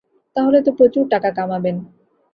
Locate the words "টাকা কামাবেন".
1.13-1.75